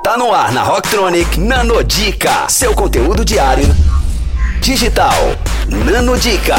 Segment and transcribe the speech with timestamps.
[0.00, 3.66] Tá no ar na Rocktronic Nanodica, seu conteúdo diário
[4.60, 5.12] digital.
[5.68, 6.56] Nanodica.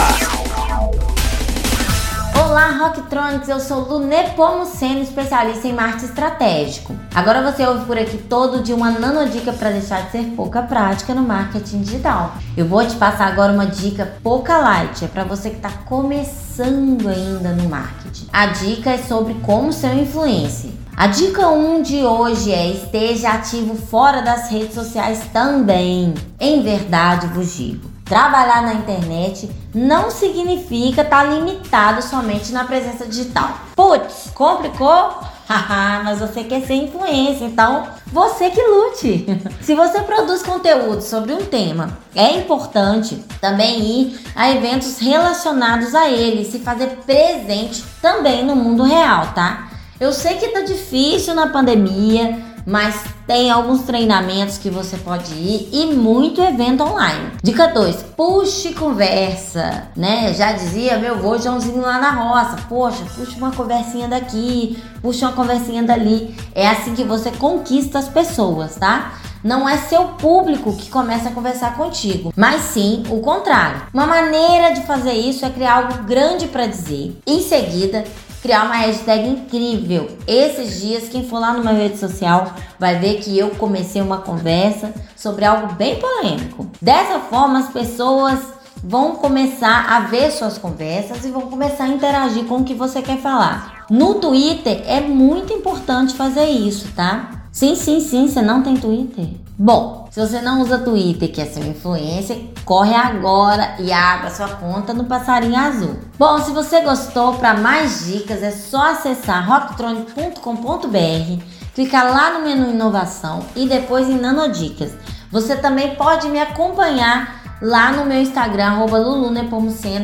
[2.39, 6.95] Olá, Rocktronics, eu sou Lu Nepomuceno, especialista em marketing estratégico.
[7.13, 11.13] Agora você ouve por aqui todo dia uma nanodica para deixar de ser pouca prática
[11.13, 12.35] no marketing digital.
[12.55, 17.09] Eu vou te passar agora uma dica pouca light, é para você que está começando
[17.09, 18.27] ainda no marketing.
[18.31, 20.82] A dica é sobre como ser um influencer.
[20.95, 26.13] A dica 1 de hoje é esteja ativo fora das redes sociais também.
[26.39, 33.07] Em verdade vos digo, trabalhar na internet não significa estar tá limitado somente na presença
[33.07, 33.57] digital.
[33.75, 35.19] Putz, complicou?
[36.03, 39.25] mas você quer ser influência, então você que lute.
[39.61, 46.09] Se você produz conteúdo sobre um tema, é importante também ir a eventos relacionados a
[46.09, 49.72] ele, se fazer presente também no mundo real, tá?
[50.03, 55.69] Eu sei que tá difícil na pandemia, mas tem alguns treinamentos que você pode ir
[55.71, 57.31] e muito evento online.
[57.41, 60.33] Dica 2, puxe conversa, né?
[60.33, 65.35] Já dizia meu avô Joãozinho lá na roça, poxa, puxa uma conversinha daqui, puxa uma
[65.37, 66.35] conversinha dali.
[66.53, 69.13] É assim que você conquista as pessoas, tá?
[69.41, 73.83] Não é seu público que começa a conversar contigo, mas sim o contrário.
[73.93, 77.17] Uma maneira de fazer isso é criar algo grande para dizer.
[77.25, 78.03] Em seguida,
[78.43, 80.09] criar uma hashtag incrível.
[80.27, 84.93] Esses dias, quem for lá numa rede social vai ver que eu comecei uma conversa
[85.15, 86.67] sobre algo bem polêmico.
[86.81, 88.39] Dessa forma, as pessoas
[88.83, 93.01] vão começar a ver suas conversas e vão começar a interagir com o que você
[93.01, 93.85] quer falar.
[93.89, 97.45] No Twitter é muito importante fazer isso, tá?
[97.49, 99.42] Sim, sim, sim, você não tem Twitter?
[99.57, 104.47] Bom, se você não usa Twitter, que é seu influencer, corre agora e abra sua
[104.47, 105.95] conta no Passarinho Azul.
[106.17, 111.43] Bom, se você gostou, para mais dicas é só acessar rocktronic.com.br,
[111.75, 114.93] clicar lá no menu Inovação e depois em Nanodicas.
[115.31, 118.97] Você também pode me acompanhar lá no meu Instagram, arroba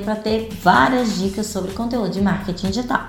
[0.03, 3.01] para ter várias dicas sobre conteúdo de marketing digital.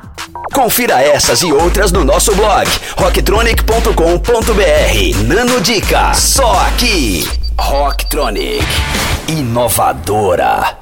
[0.52, 2.68] Confira essas e outras no nosso blog
[2.98, 5.26] rocktronic.com.br.
[5.26, 7.28] Nano Dica, só aqui.
[7.56, 8.66] Rocktronic,
[9.28, 10.79] inovadora.